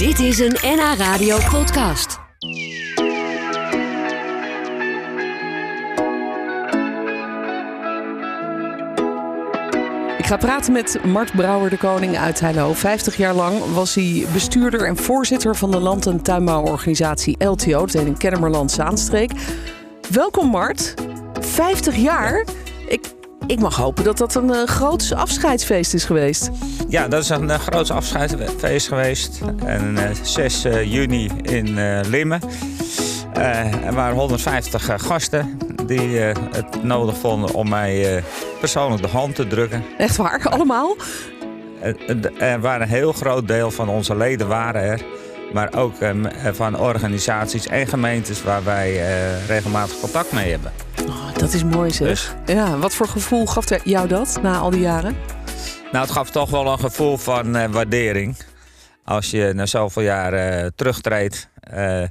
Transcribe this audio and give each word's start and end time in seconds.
Dit 0.00 0.18
is 0.18 0.38
een 0.38 0.56
NH 0.62 0.94
Radio 0.96 1.38
podcast. 1.50 2.18
Ik 10.18 10.26
ga 10.26 10.36
praten 10.36 10.72
met 10.72 11.04
Mart 11.04 11.32
Brouwer 11.32 11.70
de 11.70 11.76
Koning 11.76 12.16
uit 12.16 12.40
Heilo. 12.40 12.72
50 12.72 13.16
jaar 13.16 13.34
lang 13.34 13.72
was 13.74 13.94
hij 13.94 14.26
bestuurder 14.32 14.86
en 14.86 14.96
voorzitter 14.96 15.56
van 15.56 15.70
de 15.70 15.80
land- 15.80 16.06
en 16.06 16.22
tuinbouworganisatie 16.22 17.44
LTO. 17.44 17.78
Dat 17.78 17.92
heet 17.92 18.06
in 18.06 18.16
Kennemerland 18.16 18.70
Zaanstreek. 18.70 19.32
Welkom 20.10 20.48
Mart. 20.48 20.94
50 21.40 21.96
jaar. 21.96 22.44
Ik 23.50 23.60
mag 23.60 23.76
hopen 23.76 24.04
dat 24.04 24.18
dat 24.18 24.34
een 24.34 24.48
uh, 24.48 24.64
groot 24.64 25.12
afscheidsfeest 25.14 25.94
is 25.94 26.04
geweest. 26.04 26.50
Ja, 26.88 27.08
dat 27.08 27.22
is 27.22 27.28
een 27.28 27.48
uh, 27.48 27.54
groot 27.54 27.90
afscheidsfeest 27.90 28.88
geweest. 28.88 29.40
En 29.64 29.92
uh, 29.92 30.02
6 30.22 30.62
juni 30.84 31.30
in 31.42 32.00
Limmen. 32.08 32.40
er 33.84 33.94
waren 33.94 34.16
150 34.16 34.88
gasten 34.96 35.58
die 35.86 36.18
het 36.18 36.82
nodig 36.82 37.16
vonden 37.16 37.54
om 37.54 37.68
mij 37.68 38.22
persoonlijk 38.60 39.02
de 39.02 39.08
hand 39.08 39.34
te 39.34 39.46
drukken. 39.46 39.84
Echt 39.98 40.16
waar? 40.16 40.48
Allemaal? 40.48 40.96
Er 42.38 42.60
waren 42.60 42.82
een 42.82 42.88
heel 42.88 43.12
groot 43.12 43.48
deel 43.48 43.70
van 43.70 43.88
onze 43.88 44.16
leden 44.16 44.48
waren 44.48 44.82
er. 44.82 45.00
Maar 45.52 45.72
ook 45.76 45.94
van 46.52 46.78
organisaties 46.78 47.66
en 47.66 47.86
gemeentes 47.86 48.42
waar 48.42 48.64
wij 48.64 49.00
regelmatig 49.46 50.00
contact 50.00 50.32
mee 50.32 50.50
hebben. 50.50 50.72
Dat 51.40 51.52
is 51.52 51.64
mooi 51.64 51.90
zeg. 51.90 52.08
Dus? 52.08 52.54
Ja, 52.54 52.78
wat 52.78 52.94
voor 52.94 53.08
gevoel 53.08 53.46
gaf 53.46 53.84
jou 53.84 54.08
dat 54.08 54.38
na 54.42 54.58
al 54.58 54.70
die 54.70 54.80
jaren? 54.80 55.16
Nou, 55.92 56.04
het 56.04 56.10
gaf 56.10 56.30
toch 56.30 56.50
wel 56.50 56.66
een 56.66 56.78
gevoel 56.78 57.16
van 57.16 57.56
uh, 57.56 57.64
waardering. 57.64 58.36
Als 59.04 59.30
je 59.30 59.52
na 59.54 59.66
zoveel 59.66 60.02
jaar 60.02 60.62
uh, 60.62 60.66
terugtreedt, 60.74 61.48
uh, 61.74 62.02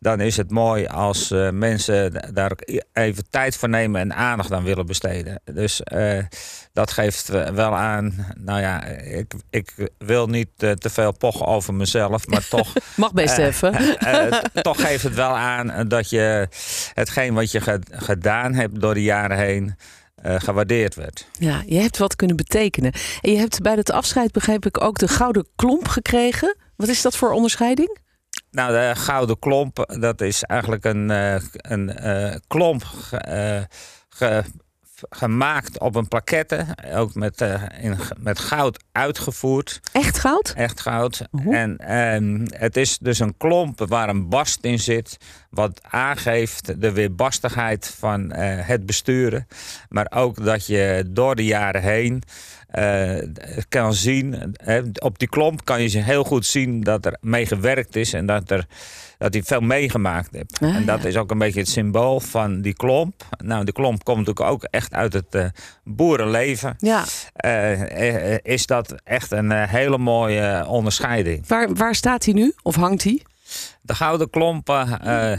dan 0.00 0.20
is 0.20 0.36
het 0.36 0.50
mooi 0.50 0.86
als 0.86 1.28
mensen 1.52 2.34
daar 2.34 2.52
even 2.92 3.30
tijd 3.30 3.56
voor 3.56 3.68
nemen 3.68 4.00
en 4.00 4.14
aandacht 4.14 4.52
aan 4.52 4.64
willen 4.64 4.86
besteden. 4.86 5.40
Dus 5.44 5.80
dat 6.72 6.90
geeft 6.90 7.28
wel 7.28 7.76
aan. 7.76 8.26
Nou 8.38 8.60
ja, 8.60 8.84
ik, 8.84 9.32
ik 9.50 9.72
wil 9.98 10.26
niet 10.26 10.48
te 10.58 10.90
veel 10.90 11.12
pochen 11.12 11.46
over 11.46 11.74
mezelf, 11.74 12.26
maar 12.26 12.48
toch. 12.48 12.72
Mag 12.96 13.12
best 13.12 13.38
even. 13.38 13.96
toch 14.62 14.80
geeft 14.80 15.02
het 15.02 15.14
wel 15.14 15.36
aan 15.36 15.88
dat 15.88 16.10
je 16.10 16.48
hetgeen 16.94 17.34
wat 17.34 17.50
je 17.50 17.80
gedaan 17.90 18.54
hebt 18.54 18.80
door 18.80 18.94
de 18.94 19.02
jaren 19.02 19.38
heen. 19.38 19.76
Uh, 20.26 20.34
gewaardeerd 20.38 20.94
werd. 20.94 21.26
Ja, 21.38 21.62
je 21.66 21.78
hebt 21.80 21.98
wat 21.98 22.16
kunnen 22.16 22.36
betekenen. 22.36 22.92
En 23.20 23.30
je 23.30 23.38
hebt 23.38 23.62
bij 23.62 23.74
het 23.74 23.90
afscheid, 23.90 24.32
begreep 24.32 24.66
ik, 24.66 24.80
ook 24.80 24.98
de 24.98 25.08
Gouden 25.08 25.46
Klomp 25.56 25.88
gekregen. 25.88 26.56
Wat 26.76 26.88
is 26.88 27.02
dat 27.02 27.16
voor 27.16 27.30
onderscheiding? 27.30 27.98
Nou, 28.50 28.72
de 28.72 29.00
Gouden 29.00 29.38
Klomp, 29.38 29.94
dat 30.00 30.20
is 30.20 30.42
eigenlijk 30.42 30.84
een, 30.84 31.10
uh, 31.10 31.34
een 31.52 32.06
uh, 32.06 32.34
klomp 32.46 32.82
ge, 34.08 34.44
gemaakt 35.08 35.78
op 35.78 35.94
een 35.94 36.08
plaquette. 36.08 36.66
Ook 36.94 37.14
met, 37.14 37.40
in, 37.80 37.96
met 38.18 38.38
goud 38.38 38.84
uitgevoerd. 38.92 39.80
Echt 39.92 40.18
goud? 40.18 40.52
Echt 40.56 40.80
goud. 40.80 41.26
En, 41.50 41.76
en 41.76 42.46
het 42.56 42.76
is 42.76 42.98
dus 42.98 43.18
een 43.18 43.36
klomp 43.36 43.78
waar 43.88 44.08
een 44.08 44.28
barst 44.28 44.64
in 44.64 44.78
zit. 44.78 45.16
Wat 45.50 45.80
aangeeft 45.82 46.80
de 46.80 46.92
weerbarstigheid 46.92 47.94
van 47.98 48.32
het 48.34 48.86
besturen. 48.86 49.46
Maar 49.88 50.06
ook 50.14 50.44
dat 50.44 50.66
je 50.66 51.04
door 51.08 51.36
de 51.36 51.44
jaren 51.44 51.82
heen 51.82 52.22
uh, 52.78 53.18
kan 53.68 53.94
zien. 53.94 54.54
op 54.98 55.18
die 55.18 55.28
klomp 55.28 55.64
kan 55.64 55.82
je 55.82 55.98
heel 55.98 56.24
goed 56.24 56.46
zien 56.46 56.80
dat 56.80 57.06
er 57.06 57.16
mee 57.20 57.46
gewerkt 57.46 57.96
is. 57.96 58.12
En 58.12 58.26
dat 58.26 58.50
er 58.50 58.66
dat 59.20 59.34
hij 59.34 59.42
veel 59.42 59.60
meegemaakt 59.60 60.28
heeft. 60.32 60.58
Ah, 60.60 60.76
en 60.76 60.84
dat 60.84 61.02
ja. 61.02 61.08
is 61.08 61.16
ook 61.16 61.30
een 61.30 61.38
beetje 61.38 61.60
het 61.60 61.68
symbool 61.68 62.20
van 62.20 62.60
die 62.60 62.74
klomp. 62.74 63.24
Nou, 63.44 63.64
die 63.64 63.72
klomp 63.72 64.04
komt 64.04 64.18
natuurlijk 64.18 64.46
ook 64.46 64.64
echt 64.64 64.94
uit 64.94 65.12
het 65.12 65.34
uh, 65.34 65.44
boerenleven. 65.84 66.76
Ja. 66.78 67.04
Uh, 67.44 68.36
is 68.42 68.66
dat 68.66 68.94
echt 69.04 69.30
een 69.30 69.52
hele 69.52 69.98
mooie 69.98 70.66
onderscheiding. 70.66 71.46
Waar, 71.46 71.74
waar 71.74 71.94
staat 71.94 72.24
hij 72.24 72.34
nu? 72.34 72.52
Of 72.62 72.74
hangt 72.74 73.04
hij? 73.04 73.22
De 73.82 73.94
gouden 73.94 74.30
klomp 74.30 74.68
uh, 74.68 75.32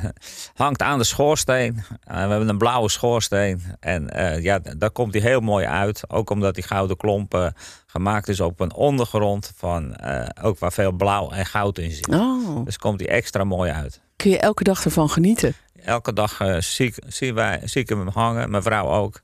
hangt 0.53 0.81
aan 0.81 0.97
de 0.97 1.03
schoorsteen. 1.03 1.75
Uh, 1.75 1.83
we 2.05 2.13
hebben 2.13 2.49
een 2.49 2.57
blauwe 2.57 2.89
schoorsteen. 2.89 3.61
En 3.79 4.09
uh, 4.16 4.44
ja, 4.44 4.59
daar 4.77 4.91
komt 4.91 5.13
hij 5.13 5.22
heel 5.22 5.39
mooi 5.39 5.66
uit. 5.66 6.03
Ook 6.07 6.29
omdat 6.29 6.55
die 6.55 6.63
gouden 6.63 6.97
klomp 6.97 7.51
gemaakt 7.85 8.27
is 8.27 8.39
op 8.39 8.59
een 8.59 8.73
ondergrond 8.73 9.53
van 9.55 9.95
ook 10.41 10.59
waar 10.59 10.71
veel 10.71 10.91
blauw 10.91 11.31
en 11.31 11.45
goud 11.45 11.77
in 11.77 11.91
zit. 11.91 12.07
Oh. 12.07 12.66
Dus 12.66 12.77
komt 12.77 13.00
hij 13.00 13.09
extra 13.09 13.44
mooi 13.44 13.71
uit. 13.71 14.01
Kun 14.16 14.31
je 14.31 14.39
elke 14.39 14.63
dag 14.63 14.85
ervan 14.85 15.09
genieten? 15.09 15.53
Elke 15.83 16.13
dag 16.13 16.39
zie, 16.59 16.94
zie, 17.07 17.33
wij, 17.33 17.59
zie 17.63 17.81
ik 17.81 17.89
hem 17.89 18.07
hangen, 18.07 18.50
mijn 18.50 18.63
vrouw 18.63 18.88
ook. 18.88 19.21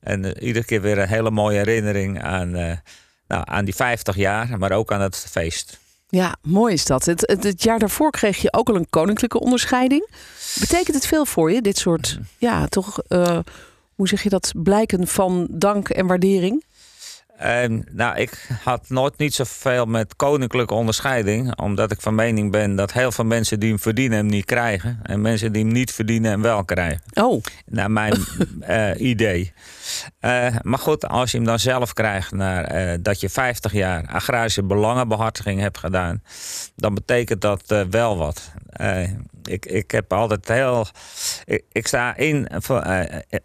En 0.00 0.44
iedere 0.44 0.64
keer 0.64 0.80
weer 0.80 0.98
een 0.98 1.08
hele 1.08 1.30
mooie 1.30 1.56
herinnering 1.56 2.22
aan, 2.22 2.50
nou, 3.28 3.42
aan 3.44 3.64
die 3.64 3.74
50 3.74 4.16
jaar, 4.16 4.58
maar 4.58 4.72
ook 4.72 4.92
aan 4.92 5.00
het 5.00 5.26
feest. 5.30 5.78
Ja, 6.10 6.36
mooi 6.42 6.72
is 6.72 6.84
dat. 6.84 7.04
Het, 7.04 7.20
het, 7.20 7.44
het, 7.44 7.62
jaar 7.62 7.78
daarvoor 7.78 8.10
kreeg 8.10 8.36
je 8.36 8.52
ook 8.52 8.68
al 8.68 8.76
een 8.76 8.90
koninklijke 8.90 9.40
onderscheiding. 9.40 10.08
Betekent 10.60 10.96
het 10.96 11.06
veel 11.06 11.24
voor 11.24 11.52
je, 11.52 11.62
dit 11.62 11.78
soort, 11.78 12.18
ja, 12.38 12.66
toch, 12.66 13.02
uh, 13.08 13.38
hoe 13.94 14.08
zeg 14.08 14.22
je 14.22 14.28
dat, 14.28 14.52
blijken 14.56 15.06
van 15.06 15.46
dank 15.50 15.88
en 15.88 16.06
waardering? 16.06 16.64
Nou, 17.92 18.16
ik 18.16 18.48
had 18.62 18.88
nooit 18.88 19.18
niet 19.18 19.34
zoveel 19.34 19.86
met 19.86 20.16
koninklijke 20.16 20.74
onderscheiding. 20.74 21.58
Omdat 21.58 21.90
ik 21.90 22.00
van 22.00 22.14
mening 22.14 22.52
ben 22.52 22.76
dat 22.76 22.92
heel 22.92 23.12
veel 23.12 23.24
mensen 23.24 23.60
die 23.60 23.68
hem 23.68 23.78
verdienen 23.78 24.18
hem 24.18 24.26
niet 24.26 24.44
krijgen. 24.44 25.00
En 25.02 25.20
mensen 25.20 25.52
die 25.52 25.64
hem 25.64 25.72
niet 25.72 25.92
verdienen 25.92 26.30
hem 26.30 26.42
wel 26.42 26.64
krijgen. 26.64 27.02
Oh. 27.14 27.42
Naar 27.66 27.90
mijn 27.90 28.14
uh, 28.68 28.90
idee. 29.10 29.52
Uh, 30.20 30.46
maar 30.62 30.78
goed, 30.78 31.08
als 31.08 31.30
je 31.30 31.36
hem 31.36 31.46
dan 31.46 31.58
zelf 31.58 31.92
krijgt 31.92 32.32
naar 32.32 32.90
uh, 32.90 32.98
dat 33.00 33.20
je 33.20 33.28
50 33.28 33.72
jaar 33.72 34.06
agrarische 34.06 34.62
belangenbehartiging 34.62 35.60
hebt 35.60 35.78
gedaan. 35.78 36.22
Dan 36.76 36.94
betekent 36.94 37.40
dat 37.40 37.86
wel 37.90 38.16
wat. 38.16 38.50
Ik, 39.48 39.66
ik 39.66 39.90
heb 39.90 40.12
altijd 40.12 40.48
heel. 40.48 40.86
Ik, 41.72 41.86
sta 41.86 42.16
in. 42.16 42.48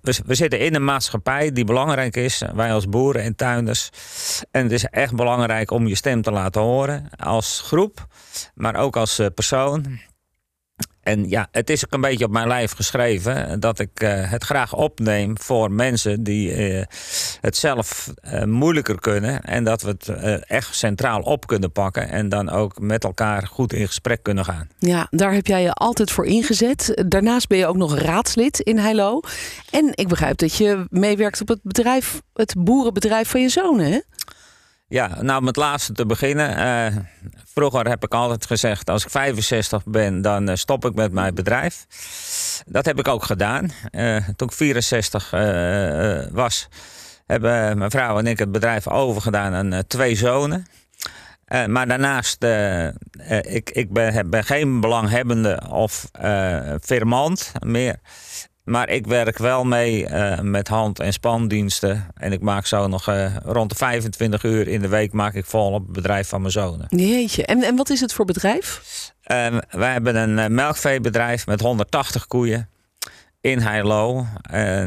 we, 0.02 0.20
we 0.26 0.36
zitten 0.36 0.60
in 0.60 0.76
een 0.76 0.84
maatschappij 0.84 1.52
die 1.52 1.66
belangrijk 1.66 2.16
is. 2.16 2.42
Wij 2.56 2.74
als 2.74 2.90
boeren 2.90 3.22
en 3.22 3.36
tuinders. 3.36 3.90
En 4.52 4.64
het 4.64 4.72
is 4.72 4.86
echt 4.86 5.16
belangrijk 5.16 5.72
om 5.72 5.88
je 5.88 5.96
stem 5.96 6.22
te 6.22 6.32
laten 6.32 6.62
horen. 6.62 7.10
Als 7.18 7.62
groep, 7.66 8.08
maar 8.54 8.76
ook 8.76 8.96
als 8.96 9.22
persoon. 9.34 10.00
En 11.04 11.30
ja, 11.30 11.48
het 11.52 11.70
is 11.70 11.86
ook 11.86 11.94
een 11.94 12.02
beetje 12.02 12.26
op 12.26 12.32
mijn 12.32 12.48
lijf 12.48 12.72
geschreven 12.72 13.60
dat 13.60 13.80
ik 13.80 14.02
uh, 14.04 14.32
het 14.32 14.44
graag 14.44 14.74
opneem 14.74 15.40
voor 15.40 15.72
mensen 15.72 16.24
die 16.24 16.72
uh, 16.76 16.84
het 17.42 17.58
zelf 17.58 18.14
uh, 18.26 18.44
moeilijker 18.44 19.00
kunnen. 19.00 19.42
En 19.42 19.64
dat 19.64 19.82
we 19.82 19.88
het 19.88 20.10
echt 20.46 20.76
centraal 20.76 21.22
op 21.22 21.48
kunnen 21.48 21.72
pakken 21.72 22.10
en 22.10 22.30
dan 22.30 22.50
ook 22.50 22.80
met 22.80 23.04
elkaar 23.04 23.48
goed 23.48 23.74
in 23.74 23.88
gesprek 23.88 24.24
kunnen 24.24 24.46
gaan. 24.46 24.68
Ja, 24.80 25.08
daar 25.10 25.34
heb 25.34 25.48
jij 25.48 25.62
je 25.62 25.74
altijd 25.74 26.12
voor 26.12 26.26
ingezet. 26.26 27.04
Daarnaast 27.08 27.48
ben 27.48 27.58
je 27.58 27.68
ook 27.68 27.78
nog 27.78 27.98
raadslid 27.98 28.60
in 28.60 28.78
Heilo. 28.78 29.20
En 29.70 29.90
ik 29.94 30.08
begrijp 30.08 30.38
dat 30.38 30.56
je 30.56 30.86
meewerkt 30.90 31.42
op 31.42 31.48
het 31.48 31.60
bedrijf, 31.64 32.22
het 32.34 32.56
boerenbedrijf 32.58 33.30
van 33.30 33.42
je 33.42 33.50
zoon, 33.50 33.80
hè? 33.80 34.00
Ja, 34.94 35.22
nou 35.22 35.40
om 35.40 35.48
het 35.48 35.56
laatste 35.56 35.94
te 35.94 36.06
beginnen. 36.06 36.58
Uh, 36.58 37.02
vroeger 37.54 37.90
heb 37.90 38.04
ik 38.04 38.14
altijd 38.14 38.46
gezegd, 38.46 38.90
als 38.90 39.04
ik 39.04 39.10
65 39.10 39.86
ben, 39.86 40.22
dan 40.22 40.50
uh, 40.50 40.56
stop 40.56 40.86
ik 40.86 40.94
met 40.94 41.12
mijn 41.12 41.36
bedrijf. 41.36 41.86
Dat 42.66 42.86
heb 42.86 43.00
ik 43.00 43.08
ook 43.08 43.24
gedaan. 43.24 43.72
Uh, 43.92 44.28
toen 44.36 44.48
ik 44.48 44.54
64 44.54 45.30
was, 46.32 46.68
hebben 47.26 47.78
mijn 47.78 47.92
vrouw 47.92 48.18
en 48.18 48.28
ik 48.28 48.40
het 48.40 48.52
bedrijf 48.52 48.88
overgedaan 48.88 49.54
aan 49.54 49.84
twee 49.88 50.16
zonen. 50.16 50.66
maar 51.68 51.88
daarnaast, 51.88 52.44
ik, 53.42 53.70
ik 53.70 53.94
ben, 53.94 54.30
ben, 54.30 54.44
geen 54.44 54.80
belanghebbende 54.80 55.62
of 55.70 56.06
firmant 56.82 57.52
meer. 57.60 57.96
Maar 58.64 58.90
ik 58.90 59.08
werk 59.08 59.38
wel 59.38 59.64
mee 59.64 60.10
uh, 60.10 60.40
met 60.40 60.68
hand- 60.68 61.00
en 61.00 61.14
spandiensten. 61.14 62.08
En 62.14 62.32
ik 62.32 62.42
maak 62.42 62.66
zo 62.66 62.88
nog 62.88 63.10
uh, 63.10 63.36
rond 63.44 63.70
de 63.70 63.76
25 63.76 64.44
uur 64.44 64.68
in 64.68 64.82
de 64.82 64.88
week 64.88 65.14
maak 65.14 65.34
ik 65.34 65.46
vol 65.46 65.72
op 65.72 65.84
het 65.84 65.92
bedrijf 65.92 66.28
van 66.28 66.40
mijn 66.42 66.52
zonen. 66.52 66.86
Jeetje, 66.90 67.46
en, 67.46 67.64
en 67.64 67.76
wat 67.76 67.90
is 67.90 68.00
het 68.00 68.14
voor 68.14 68.26
bedrijf? 68.26 68.82
Uh, 69.32 69.58
wij 69.70 69.92
hebben 69.92 70.16
een 70.16 70.54
melkveebedrijf 70.54 71.46
met 71.46 71.60
180 71.62 72.28
koeien 72.28 72.70
in 73.42 73.60
Heilo. 73.60 74.26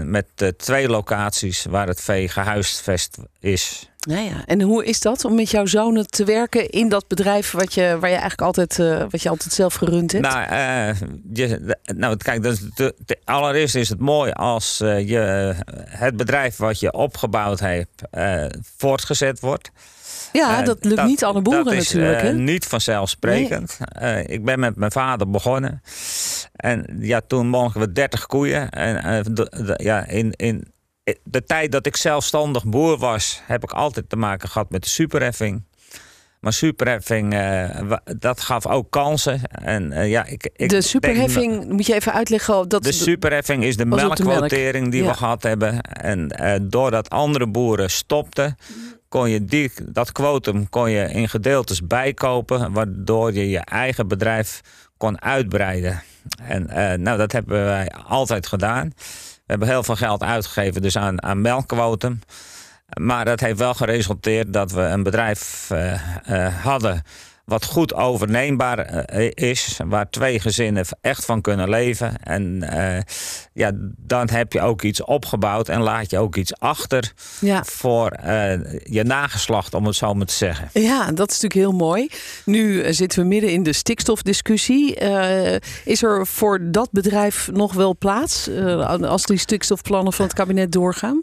met 0.05 0.55
twee 0.57 0.89
locaties 0.89 1.65
waar 1.65 1.87
het 1.87 2.01
vee 2.01 2.29
gehuisvest 2.29 3.19
is. 3.41 3.91
Ja, 4.07 4.19
ja. 4.19 4.45
En 4.45 4.61
hoe 4.61 4.85
is 4.85 5.01
dat 5.01 5.25
om 5.25 5.35
met 5.35 5.51
jouw 5.51 5.67
zonen 5.67 6.07
te 6.07 6.25
werken 6.25 6.71
in 6.71 6.89
dat 6.89 7.09
bedrijf 7.09 7.51
wat 7.51 7.75
je, 7.75 7.97
waar 8.01 8.11
je 8.11 8.17
eigenlijk 8.17 8.41
altijd, 8.41 8.79
uh, 8.79 9.05
wat 9.11 9.23
je 9.23 9.29
altijd 9.29 9.53
zelf 9.53 9.75
gerund 9.75 10.13
hebt? 10.13 10.25
Nou, 10.25 10.43
uh, 10.51 11.01
je, 11.33 11.77
nou 11.97 12.17
kijk, 12.17 12.43
dat 12.43 12.53
is 12.53 12.61
de, 12.75 12.95
de, 13.07 13.19
allereerst 13.25 13.75
is 13.75 13.89
het 13.89 14.01
mooi 14.01 14.33
als 14.33 14.81
uh, 14.81 15.09
je 15.09 15.55
het 15.89 16.17
bedrijf 16.17 16.57
wat 16.57 16.81
je 16.81 16.93
opgebouwd 16.93 17.61
hebt 17.61 18.03
voortgezet 18.77 19.41
wordt. 19.41 19.71
Ja, 20.33 20.63
dat 20.63 20.85
lukt 20.85 21.05
niet 21.05 21.25
alle 21.25 21.43
boeren 21.43 21.65
dat 21.65 21.73
is, 21.73 21.93
natuurlijk. 21.93 22.23
Hè? 22.23 22.33
niet 22.33 22.65
vanzelfsprekend. 22.65 23.79
ik 24.27 24.45
ben 24.45 24.61
met 24.61 24.77
mijn 24.77 24.93
vader 24.93 25.31
begonnen. 25.31 25.83
En 26.57 26.97
ja, 27.01 27.21
toen 27.27 27.49
mochten 27.49 27.81
we 27.81 27.93
30 27.93 28.27
koeien. 28.27 28.71
En 28.71 29.25
ja, 29.77 30.07
in, 30.07 30.33
in 30.33 30.75
de 31.23 31.45
tijd 31.45 31.73
dat 31.73 31.87
ik 31.87 31.97
zelfstandig 31.97 32.65
boer 32.65 32.99
was, 32.99 33.41
heb 33.45 33.63
ik 33.63 33.71
altijd 33.71 34.09
te 34.09 34.17
maken 34.17 34.49
gehad 34.49 34.71
met 34.71 34.83
de 34.83 34.89
superheffing. 34.89 35.65
Maar 36.41 36.53
superheffing, 36.53 37.35
uh, 37.35 37.93
dat 38.19 38.41
gaf 38.41 38.67
ook 38.67 38.91
kansen. 38.91 39.41
En, 39.51 39.93
uh, 39.93 40.11
ja, 40.11 40.25
ik, 40.25 40.51
ik 40.57 40.69
de 40.69 40.81
superheffing, 40.81 41.59
denk, 41.59 41.73
moet 41.73 41.87
je 41.87 41.95
even 41.95 42.13
uitleggen? 42.13 42.69
Dat 42.69 42.83
de 42.83 42.93
superheffing 42.93 43.65
is 43.65 43.77
de 43.77 43.87
melkquotering 43.87 44.81
melk. 44.81 44.91
die 44.93 45.03
ja. 45.03 45.09
we 45.09 45.15
gehad 45.15 45.43
hebben. 45.43 45.81
En 45.83 46.33
uh, 46.41 46.55
doordat 46.63 47.11
andere 47.11 47.47
boeren 47.47 47.91
stopten, 47.91 48.57
kon 49.09 49.31
je 49.31 49.45
die, 49.45 49.71
dat 49.83 50.13
quotum 50.13 50.69
kon 50.69 50.91
je 50.91 51.09
in 51.13 51.29
gedeeltes 51.29 51.87
bijkopen. 51.87 52.73
Waardoor 52.73 53.33
je 53.33 53.49
je 53.49 53.61
eigen 53.61 54.09
bedrijf 54.09 54.61
kon 54.97 55.23
uitbreiden. 55.23 56.03
En 56.43 56.67
nou, 57.03 57.19
dat 57.19 57.33
hebben 57.33 57.65
wij 57.65 57.91
altijd 58.07 58.47
gedaan. 58.47 58.93
We 59.47 59.53
hebben 59.53 59.69
heel 59.69 59.83
veel 59.83 59.97
geld 59.97 60.23
uitgegeven 60.23 60.83
dus 60.83 60.97
aan, 60.97 61.23
aan 61.23 61.41
melkquotum. 61.41 62.21
Maar 63.01 63.25
dat 63.25 63.41
heeft 63.41 63.59
wel 63.59 63.75
geresulteerd 63.75 64.53
dat 64.53 64.73
we 64.73 64.81
een 64.81 65.03
bedrijf 65.03 65.69
uh, 65.73 65.93
uh, 66.31 66.63
hadden 66.63 67.03
wat 67.47 67.65
goed 67.65 67.95
overneembaar 67.95 68.79
eh, 68.79 69.31
is, 69.35 69.79
waar 69.85 70.11
twee 70.11 70.41
gezinnen 70.41 70.85
echt 71.01 71.25
van 71.25 71.41
kunnen 71.41 71.69
leven. 71.69 72.23
En 72.23 72.65
uh, 72.73 72.99
ja, 73.53 73.71
dan 73.97 74.31
heb 74.31 74.53
je 74.53 74.61
ook 74.61 74.83
iets 74.83 75.05
opgebouwd 75.05 75.69
en 75.69 75.81
laat 75.81 76.11
je 76.11 76.19
ook 76.19 76.37
iets 76.37 76.59
achter 76.59 77.13
ja. 77.41 77.65
voor 77.65 78.17
uh, 78.25 78.53
je 78.83 79.05
nageslacht, 79.05 79.75
om 79.75 79.87
het 79.87 79.97
zo 79.97 80.15
maar 80.15 80.27
te 80.27 80.35
zeggen. 80.35 80.69
Ja, 80.73 81.13
dat 81.13 81.31
is 81.31 81.41
natuurlijk 81.41 81.71
heel 81.71 81.87
mooi. 81.87 82.09
Nu 82.45 82.93
zitten 82.93 83.19
we 83.19 83.27
midden 83.27 83.53
in 83.53 83.63
de 83.63 83.73
stikstofdiscussie. 83.73 84.95
is 85.85 86.03
er 86.03 86.27
voor 86.27 86.71
dat 86.71 86.89
bedrijf 86.91 87.51
nog 87.53 87.73
wel 87.73 87.97
plaats 87.97 88.51
als 89.01 89.25
die 89.27 89.39
stikstofplannen 89.39 90.13
van 90.13 90.25
het 90.25 90.35
kabinet 90.35 90.73
doorgaan? 90.73 91.23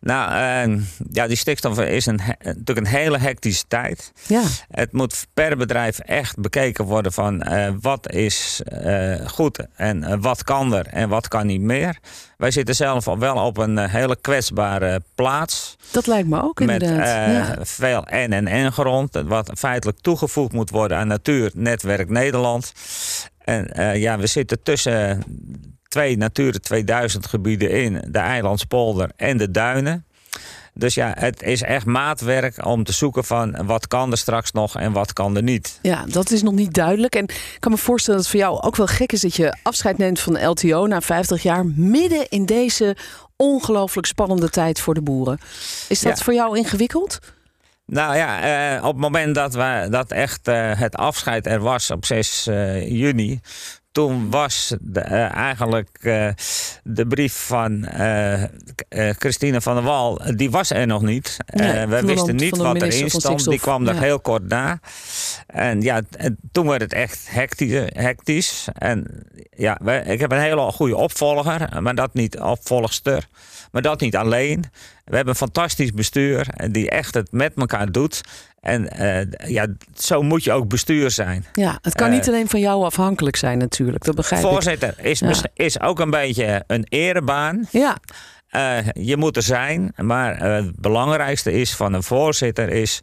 Nou, 0.00 0.32
uh, 0.68 0.82
ja, 1.12 1.26
die 1.26 1.36
stikstof 1.36 1.80
is 1.80 2.06
een, 2.06 2.20
natuurlijk 2.38 2.78
een 2.78 2.86
hele 2.86 3.18
hectische 3.18 3.64
tijd. 3.68 4.12
Ja. 4.26 4.42
Het 4.68 4.92
moet 4.92 5.26
per 5.34 5.56
bedrijf 5.56 5.98
echt 5.98 6.40
bekeken 6.40 6.84
worden 6.84 7.12
van 7.12 7.52
uh, 7.52 7.68
wat 7.80 8.12
is 8.12 8.60
uh, 8.84 9.14
goed 9.26 9.66
en 9.76 10.20
wat 10.20 10.44
kan 10.44 10.74
er 10.74 10.86
en 10.86 11.08
wat 11.08 11.28
kan 11.28 11.46
niet 11.46 11.60
meer. 11.60 11.98
Wij 12.36 12.50
zitten 12.50 12.74
zelf 12.74 13.08
al 13.08 13.18
wel 13.18 13.36
op 13.36 13.56
een 13.56 13.78
hele 13.78 14.16
kwetsbare 14.20 15.02
plaats. 15.14 15.76
Dat 15.90 16.06
lijkt 16.06 16.28
me 16.28 16.42
ook 16.42 16.60
met, 16.60 16.82
inderdaad. 16.82 17.58
Met 17.58 17.70
veel 17.70 18.06
en 18.06 18.32
en 18.32 18.46
en 18.46 18.72
grond, 18.72 19.22
wat 19.24 19.50
feitelijk 19.54 19.98
toegevoegd 20.00 20.52
moet 20.52 20.70
worden 20.70 20.96
aan 20.96 21.08
Natuurnetwerk 21.08 22.08
Nederland. 22.08 22.72
En 23.38 23.98
ja, 23.98 24.18
we 24.18 24.26
zitten 24.26 24.62
tussen 24.62 25.22
twee 25.88 26.16
Natura 26.16 26.58
2000 26.58 27.26
gebieden 27.26 27.70
in. 27.70 28.04
De 28.08 28.18
Eilandspolder 28.18 29.10
en 29.16 29.36
de 29.36 29.50
Duinen. 29.50 30.06
Dus 30.74 30.94
ja, 30.94 31.14
het 31.18 31.42
is 31.42 31.62
echt 31.62 31.86
maatwerk 31.86 32.66
om 32.66 32.84
te 32.84 32.92
zoeken 32.92 33.24
van 33.24 33.66
wat 33.66 33.86
kan 33.86 34.10
er 34.10 34.18
straks 34.18 34.52
nog 34.52 34.76
en 34.76 34.92
wat 34.92 35.12
kan 35.12 35.36
er 35.36 35.42
niet. 35.42 35.78
Ja, 35.82 36.04
dat 36.06 36.30
is 36.30 36.42
nog 36.42 36.54
niet 36.54 36.74
duidelijk. 36.74 37.14
En 37.14 37.24
ik 37.24 37.56
kan 37.58 37.72
me 37.72 37.78
voorstellen 37.78 38.20
dat 38.20 38.30
het 38.30 38.40
voor 38.40 38.50
jou 38.50 38.62
ook 38.62 38.76
wel 38.76 38.86
gek 38.86 39.12
is 39.12 39.20
dat 39.20 39.36
je 39.36 39.56
afscheid 39.62 39.98
neemt 39.98 40.20
van 40.20 40.32
de 40.32 40.44
LTO 40.44 40.86
na 40.86 41.00
50 41.00 41.42
jaar 41.42 41.66
midden 41.66 42.28
in 42.28 42.46
deze 42.46 42.96
ongelooflijk 43.36 44.06
spannende 44.06 44.50
tijd 44.50 44.80
voor 44.80 44.94
de 44.94 45.02
boeren. 45.02 45.38
Is 45.88 46.00
dat 46.00 46.22
voor 46.22 46.34
jou 46.34 46.56
ingewikkeld? 46.56 47.18
Nou 47.86 48.16
ja, 48.16 48.40
eh, 48.76 48.84
op 48.84 48.92
het 48.92 49.00
moment 49.00 49.34
dat, 49.34 49.54
we, 49.54 49.86
dat 49.90 50.10
echt 50.10 50.48
uh, 50.48 50.78
het 50.78 50.96
afscheid 50.96 51.46
er 51.46 51.60
was 51.60 51.90
op 51.90 52.04
6 52.04 52.46
uh, 52.46 52.88
juni, 52.90 53.40
toen 53.98 54.30
was 54.30 54.74
de, 54.80 55.04
uh, 55.04 55.34
eigenlijk 55.34 55.98
uh, 56.00 56.28
de 56.82 57.06
brief 57.06 57.32
van 57.32 57.88
uh, 57.98 58.42
Christine 59.18 59.60
van 59.60 59.74
der 59.74 59.84
Wal, 59.84 60.20
die 60.36 60.50
was 60.50 60.70
er 60.70 60.86
nog 60.86 61.02
niet. 61.02 61.36
Nee, 61.46 61.86
we 61.86 62.02
wisten 62.02 62.36
niet 62.36 62.56
wat 62.56 62.82
erin 62.82 63.10
stond. 63.10 63.44
Die 63.44 63.58
kwam 63.58 63.86
er 63.86 64.00
heel 64.00 64.20
kort 64.20 64.48
na. 64.48 64.80
En 65.46 65.82
ja, 65.82 66.00
en 66.16 66.38
toen 66.52 66.66
werd 66.66 66.80
het 66.80 66.92
echt 66.92 67.26
hectisch. 67.30 67.90
hectisch. 67.92 68.68
En 68.72 69.26
ja, 69.50 69.80
ik 70.04 70.20
heb 70.20 70.32
een 70.32 70.40
hele 70.40 70.72
goede 70.72 70.96
opvolger, 70.96 71.82
maar 71.82 71.94
dat 71.94 72.14
niet 72.14 72.38
opvolgster. 72.38 73.28
Maar 73.70 73.82
dat 73.82 74.00
niet 74.00 74.16
alleen. 74.16 74.64
We 75.04 75.16
hebben 75.16 75.28
een 75.28 75.40
fantastisch 75.40 75.92
bestuur 75.92 76.46
die 76.70 76.90
echt 76.90 77.14
het 77.14 77.32
met 77.32 77.52
elkaar 77.56 77.92
doet. 77.92 78.20
En 78.60 78.88
uh, 79.00 79.50
ja, 79.50 79.66
zo 79.94 80.22
moet 80.22 80.44
je 80.44 80.52
ook 80.52 80.68
bestuur 80.68 81.10
zijn. 81.10 81.44
Ja, 81.52 81.78
het 81.82 81.94
kan 81.94 82.10
niet 82.10 82.22
uh, 82.22 82.28
alleen 82.28 82.48
van 82.48 82.60
jou 82.60 82.84
afhankelijk 82.84 83.36
zijn 83.36 83.58
natuurlijk. 83.58 84.04
Dat 84.04 84.14
begrijp 84.14 84.42
voorzitter 84.42 84.94
ik. 84.96 85.04
Is, 85.04 85.18
ja. 85.18 85.34
is 85.54 85.80
ook 85.80 86.00
een 86.00 86.10
beetje 86.10 86.64
een 86.66 86.86
erebaan. 86.88 87.66
Ja. 87.70 87.96
Uh, 88.52 88.78
je 88.92 89.16
moet 89.16 89.36
er 89.36 89.42
zijn, 89.42 89.92
maar 89.96 90.46
uh, 90.46 90.54
het 90.54 90.80
belangrijkste 90.80 91.52
is 91.52 91.74
van 91.74 91.92
een 91.92 92.02
voorzitter 92.02 92.68
is 92.68 93.00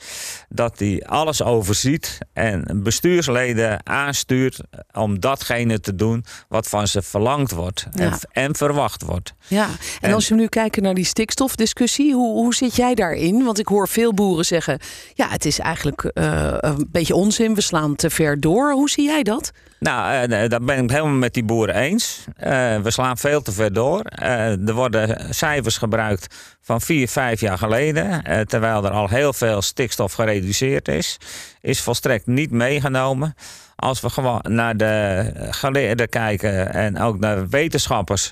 dat 0.49 0.79
hij 0.79 1.03
alles 1.05 1.43
overziet 1.43 2.17
en 2.33 2.83
bestuursleden 2.83 3.87
aanstuurt 3.87 4.59
om 4.93 5.19
datgene 5.19 5.79
te 5.79 5.95
doen 5.95 6.25
wat 6.47 6.67
van 6.67 6.87
ze 6.87 7.01
verlangd 7.01 7.51
wordt 7.51 7.87
ja. 7.91 8.03
en, 8.03 8.19
en, 8.31 8.55
verwacht 8.55 9.01
wordt. 9.01 9.33
Ja, 9.47 9.65
en, 9.65 10.09
en, 10.09 10.13
als 10.13 10.29
we 10.29 10.35
nu 10.35 10.47
kijken 10.47 10.83
naar 10.83 10.93
die 10.93 11.05
stikstofdiscussie, 11.05 12.13
hoe, 12.13 12.33
hoe 12.33 12.55
zit 12.55 12.75
jij 12.75 12.95
daarin? 12.95 13.43
Want 13.43 13.59
ik 13.59 13.67
hoor 13.67 13.87
veel 13.87 14.13
boeren 14.13 14.45
zeggen, 14.45 14.79
ja, 15.13 15.29
het 15.29 15.45
is 15.45 15.59
eigenlijk 15.59 16.11
uh, 16.13 16.53
een 16.59 16.87
beetje 16.91 17.15
onzin, 17.15 17.55
we 17.55 17.61
slaan 17.61 17.95
te 17.95 18.09
ver 18.09 18.39
door. 18.39 18.71
Hoe 18.71 18.89
zie 18.89 19.03
jij 19.03 19.23
dat? 19.23 19.51
Nou, 19.79 20.27
uh, 20.27 20.49
dat 20.49 20.65
ben 20.65 20.83
ik 20.83 20.89
helemaal 20.89 21.15
met 21.15 21.33
die 21.33 21.43
boeren 21.43 21.75
eens. 21.75 22.25
Uh, 22.27 22.77
we 22.77 22.91
slaan 22.91 23.17
veel 23.17 23.41
te 23.41 23.51
ver 23.51 23.73
door. 23.73 24.01
Uh, 24.21 24.67
er 24.67 24.73
worden 24.73 25.33
cijfers 25.33 25.77
gebruikt 25.77 26.35
van 26.61 26.81
vier, 26.81 27.07
vijf 27.07 27.39
jaar 27.39 27.57
geleden. 27.57 28.23
terwijl 28.47 28.85
er 28.85 28.91
al 28.91 29.09
heel 29.09 29.33
veel 29.33 29.61
stikstof 29.61 30.13
gereduceerd 30.13 30.87
is. 30.87 31.17
Is 31.61 31.81
volstrekt 31.81 32.27
niet 32.27 32.51
meegenomen. 32.51 33.35
Als 33.75 34.01
we 34.01 34.09
gewoon 34.09 34.41
naar 34.49 34.77
de 34.77 35.31
geleerden 35.49 36.09
kijken 36.09 36.73
en 36.73 36.99
ook 36.99 37.19
naar 37.19 37.49
wetenschappers 37.49 38.31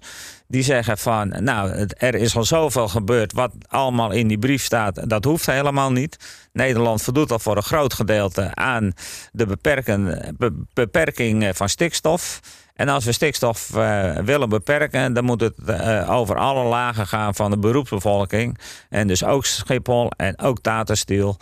die 0.53 0.63
zeggen 0.63 0.97
van, 0.97 1.33
nou, 1.39 1.87
er 1.97 2.15
is 2.15 2.35
al 2.35 2.43
zoveel 2.43 2.87
gebeurd. 2.87 3.33
Wat 3.33 3.51
allemaal 3.67 4.11
in 4.11 4.27
die 4.27 4.37
brief 4.37 4.63
staat, 4.63 5.09
dat 5.09 5.23
hoeft 5.23 5.45
helemaal 5.45 5.91
niet. 5.91 6.17
Nederland 6.51 7.01
voldoet 7.01 7.31
al 7.31 7.39
voor 7.39 7.57
een 7.57 7.63
groot 7.63 7.93
gedeelte 7.93 8.55
aan 8.55 8.93
de 9.31 9.45
beperken, 9.45 10.35
be, 10.37 10.63
beperking 10.73 11.49
van 11.53 11.69
stikstof. 11.69 12.39
En 12.73 12.89
als 12.89 13.05
we 13.05 13.11
stikstof 13.11 13.69
uh, 13.75 14.17
willen 14.17 14.49
beperken, 14.49 15.13
dan 15.13 15.23
moet 15.23 15.41
het 15.41 15.53
uh, 15.65 16.09
over 16.09 16.37
alle 16.37 16.63
lagen 16.63 17.07
gaan 17.07 17.35
van 17.35 17.51
de 17.51 17.57
beroepsbevolking. 17.57 18.57
En 18.89 19.07
dus 19.07 19.23
ook 19.23 19.45
Schiphol 19.45 20.11
en 20.17 20.39
ook 20.39 20.61
Tata 20.61 20.95
Steel. 20.95 21.37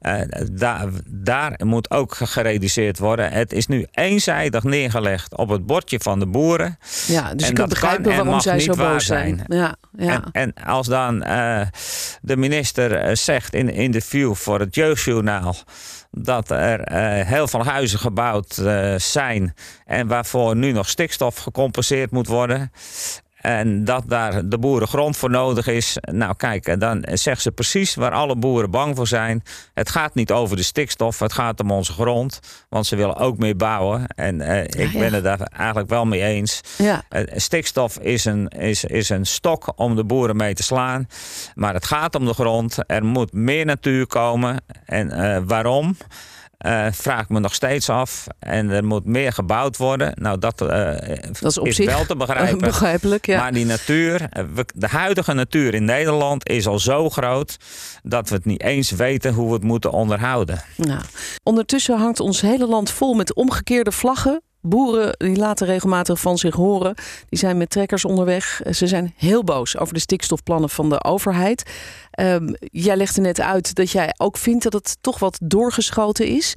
Uh, 0.00 0.20
daar, 0.52 0.88
daar 1.06 1.60
moet 1.64 1.90
ook 1.90 2.14
gereduceerd 2.14 2.98
worden. 2.98 3.32
Het 3.32 3.52
is 3.52 3.66
nu 3.66 3.86
eenzijdig 3.90 4.62
neergelegd 4.62 5.36
op 5.36 5.48
het 5.48 5.66
bordje 5.66 5.98
van 6.00 6.18
de 6.18 6.26
boeren. 6.26 6.78
Ja, 7.06 7.34
dus 7.34 7.42
en 7.42 7.48
je 7.48 7.52
kan 7.52 7.68
begrijpen 7.68 8.16
waarom 8.16 8.40
zij 8.40 8.60
zo 8.60 8.74
boos 8.74 9.06
zijn. 9.06 9.44
zijn. 9.46 9.60
Ja, 9.60 9.76
ja. 9.96 10.24
En, 10.32 10.52
en 10.54 10.64
als 10.64 10.86
dan 10.86 11.18
de 12.20 12.36
minister 12.36 13.16
zegt 13.16 13.54
in 13.54 13.68
een 13.68 13.74
interview 13.74 14.34
voor 14.34 14.60
het 14.60 14.74
Jeugdjournaal 14.74 15.54
dat 16.18 16.50
er 16.50 16.92
uh, 16.92 17.26
heel 17.26 17.48
veel 17.48 17.64
huizen 17.64 17.98
gebouwd 17.98 18.56
uh, 18.60 18.94
zijn 18.96 19.54
en 19.84 20.06
waarvoor 20.06 20.56
nu 20.56 20.72
nog 20.72 20.88
stikstof 20.88 21.36
gecompenseerd 21.36 22.10
moet 22.10 22.26
worden. 22.26 22.72
En 23.46 23.84
dat 23.84 24.02
daar 24.06 24.48
de 24.48 24.58
boerengrond 24.58 25.16
voor 25.16 25.30
nodig 25.30 25.66
is. 25.66 25.96
Nou, 26.00 26.34
kijk, 26.36 26.80
dan 26.80 27.04
zegt 27.12 27.42
ze 27.42 27.50
precies 27.50 27.94
waar 27.94 28.10
alle 28.10 28.36
boeren 28.36 28.70
bang 28.70 28.96
voor 28.96 29.06
zijn. 29.06 29.42
Het 29.74 29.90
gaat 29.90 30.14
niet 30.14 30.32
over 30.32 30.56
de 30.56 30.62
stikstof, 30.62 31.18
het 31.18 31.32
gaat 31.32 31.60
om 31.60 31.70
onze 31.70 31.92
grond. 31.92 32.40
Want 32.68 32.86
ze 32.86 32.96
willen 32.96 33.16
ook 33.16 33.38
meer 33.38 33.56
bouwen. 33.56 34.06
En 34.06 34.40
uh, 34.40 34.62
ik 34.62 34.92
ja, 34.92 34.98
ben 34.98 35.12
het 35.12 35.24
daar 35.24 35.40
eigenlijk 35.40 35.88
wel 35.88 36.04
mee 36.04 36.22
eens. 36.22 36.60
Ja. 36.78 37.02
Uh, 37.10 37.22
stikstof 37.34 37.98
is 37.98 38.24
een, 38.24 38.48
is, 38.48 38.84
is 38.84 39.08
een 39.08 39.26
stok 39.26 39.72
om 39.76 39.96
de 39.96 40.04
boeren 40.04 40.36
mee 40.36 40.54
te 40.54 40.62
slaan. 40.62 41.06
Maar 41.54 41.74
het 41.74 41.86
gaat 41.86 42.14
om 42.14 42.24
de 42.24 42.34
grond. 42.34 42.78
Er 42.86 43.04
moet 43.04 43.32
meer 43.32 43.64
natuur 43.64 44.06
komen. 44.06 44.56
En 44.84 45.12
uh, 45.12 45.38
waarom? 45.44 45.96
Uh, 46.58 46.86
vraag 46.90 47.22
ik 47.22 47.28
me 47.28 47.40
nog 47.40 47.54
steeds 47.54 47.90
af. 47.90 48.26
En 48.38 48.70
er 48.70 48.84
moet 48.84 49.04
meer 49.04 49.32
gebouwd 49.32 49.76
worden. 49.76 50.12
Nou, 50.14 50.38
dat, 50.38 50.62
uh, 50.62 50.68
dat 51.40 51.42
is, 51.42 51.58
op 51.58 51.66
is 51.66 51.76
zich 51.76 51.86
wel 51.86 52.06
te 52.06 52.16
begrijpen. 52.26 52.58
begrijpelijk. 52.58 53.26
Ja. 53.26 53.40
Maar 53.40 53.52
die 53.52 53.66
natuur, 53.66 54.28
de 54.74 54.86
huidige 54.86 55.32
natuur 55.32 55.74
in 55.74 55.84
Nederland 55.84 56.48
is 56.48 56.66
al 56.66 56.78
zo 56.78 57.10
groot 57.10 57.56
dat 58.02 58.28
we 58.28 58.34
het 58.34 58.44
niet 58.44 58.62
eens 58.62 58.90
weten 58.90 59.32
hoe 59.32 59.46
we 59.46 59.52
het 59.52 59.62
moeten 59.62 59.92
onderhouden. 59.92 60.62
Nou, 60.76 61.00
ondertussen 61.42 61.98
hangt 61.98 62.20
ons 62.20 62.40
hele 62.40 62.66
land 62.66 62.90
vol 62.90 63.14
met 63.14 63.34
omgekeerde 63.34 63.92
vlaggen 63.92 64.42
Boeren 64.68 65.14
die 65.18 65.36
laten 65.36 65.66
regelmatig 65.66 66.20
van 66.20 66.38
zich 66.38 66.54
horen. 66.54 66.94
Die 67.28 67.38
zijn 67.38 67.56
met 67.56 67.70
trekkers 67.70 68.04
onderweg. 68.04 68.60
Ze 68.70 68.86
zijn 68.86 69.14
heel 69.16 69.44
boos 69.44 69.78
over 69.78 69.94
de 69.94 70.00
stikstofplannen 70.00 70.70
van 70.70 70.88
de 70.88 71.04
overheid. 71.04 71.70
Um, 72.20 72.54
jij 72.60 72.96
legde 72.96 73.20
net 73.20 73.40
uit 73.40 73.74
dat 73.74 73.90
jij 73.90 74.14
ook 74.16 74.36
vindt 74.36 74.62
dat 74.62 74.72
het 74.72 74.96
toch 75.00 75.18
wat 75.18 75.38
doorgeschoten 75.42 76.26
is. 76.26 76.54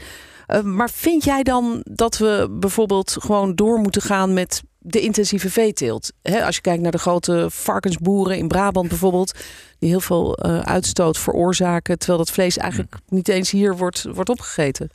Uh, 0.48 0.62
maar 0.62 0.90
vind 0.90 1.24
jij 1.24 1.44
dan 1.44 1.82
dat 1.84 2.18
we 2.18 2.48
bijvoorbeeld 2.60 3.16
gewoon 3.20 3.56
door 3.56 3.80
moeten 3.80 4.02
gaan 4.02 4.34
met 4.34 4.62
de 4.78 5.02
intensieve 5.02 5.50
veeteelt. 5.50 6.12
als 6.44 6.56
je 6.56 6.62
kijkt 6.62 6.82
naar 6.82 6.92
de 6.92 6.98
grote 6.98 7.48
varkensboeren 7.50 8.38
in 8.38 8.48
Brabant 8.48 8.88
bijvoorbeeld, 8.88 9.38
die 9.80 9.90
heel 9.90 10.00
veel 10.00 10.46
uh, 10.46 10.60
uitstoot 10.60 11.18
veroorzaken, 11.18 11.98
terwijl 11.98 12.20
dat 12.20 12.32
vlees 12.32 12.58
eigenlijk 12.58 12.96
niet 13.10 13.28
eens 13.28 13.52
hier 13.52 13.78
wordt, 13.78 14.06
wordt 14.14 14.30
opgegeten. 14.30 14.90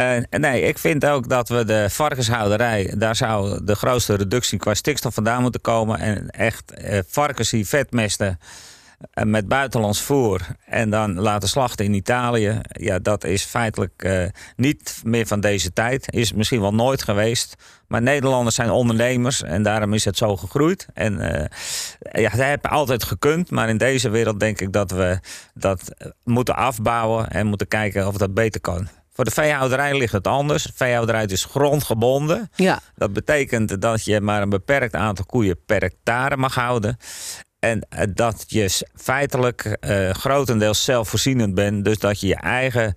Uh, 0.00 0.16
nee, 0.30 0.62
ik 0.62 0.78
vind 0.78 1.06
ook 1.06 1.28
dat 1.28 1.48
we 1.48 1.64
de 1.64 1.90
varkenshouderij, 1.90 2.94
daar 2.96 3.16
zou 3.16 3.64
de 3.64 3.74
grootste 3.74 4.14
reductie 4.14 4.58
qua 4.58 4.74
stikstof 4.74 5.14
vandaan 5.14 5.42
moeten 5.42 5.60
komen. 5.60 5.98
En 5.98 6.30
echt 6.30 6.72
uh, 6.84 6.98
varkens 7.06 7.50
die 7.50 7.66
vetmesten 7.66 8.38
uh, 9.14 9.24
met 9.24 9.48
buitenlands 9.48 10.00
voer 10.00 10.40
en 10.66 10.90
dan 10.90 11.20
laten 11.20 11.48
slachten 11.48 11.84
in 11.84 11.94
Italië. 11.94 12.60
Ja, 12.68 12.98
dat 12.98 13.24
is 13.24 13.42
feitelijk 13.44 14.28
niet 14.56 15.00
meer 15.04 15.26
van 15.26 15.40
deze 15.40 15.72
tijd. 15.72 16.12
Is 16.12 16.32
misschien 16.32 16.60
wel 16.60 16.74
nooit 16.74 17.02
geweest. 17.02 17.54
Maar 17.86 18.02
Nederlanders 18.02 18.56
zijn 18.56 18.70
ondernemers 18.70 19.42
en 19.42 19.62
daarom 19.62 19.94
is 19.94 20.04
het 20.04 20.16
zo 20.16 20.36
gegroeid. 20.36 20.86
En 20.94 21.12
ja, 22.12 22.30
dat 22.30 22.38
hebben 22.38 22.70
altijd 22.70 23.04
gekund. 23.04 23.50
Maar 23.50 23.68
in 23.68 23.78
deze 23.78 24.08
wereld 24.08 24.40
denk 24.40 24.60
ik 24.60 24.72
dat 24.72 24.90
we 24.90 25.18
dat 25.54 25.94
moeten 26.24 26.56
afbouwen 26.56 27.28
en 27.28 27.46
moeten 27.46 27.68
kijken 27.68 28.06
of 28.06 28.16
dat 28.16 28.34
beter 28.34 28.60
kan. 28.60 28.88
Voor 29.18 29.26
de 29.26 29.32
veehouderij 29.32 29.98
ligt 29.98 30.12
het 30.12 30.26
anders. 30.26 30.68
Veehouderij 30.74 31.24
is 31.24 31.44
grondgebonden. 31.44 32.50
Ja. 32.54 32.80
Dat 32.96 33.12
betekent 33.12 33.80
dat 33.80 34.04
je 34.04 34.20
maar 34.20 34.42
een 34.42 34.48
beperkt 34.48 34.94
aantal 34.94 35.24
koeien 35.24 35.58
per 35.66 35.80
hectare 35.80 36.36
mag 36.36 36.54
houden. 36.54 36.96
En 37.58 37.86
eh, 37.88 38.06
dat 38.14 38.44
je 38.46 38.84
feitelijk 38.94 39.76
uh, 39.80 40.10
grotendeels 40.10 40.84
zelfvoorzienend 40.84 41.54
bent. 41.54 41.84
Dus 41.84 41.98
dat 41.98 42.20
je 42.20 42.26
je 42.26 42.36
eigen 42.36 42.94